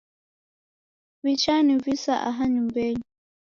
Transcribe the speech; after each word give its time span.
Wichanivisa 1.23 2.13
aha 2.29 2.43
nyumbenyi 2.53 3.05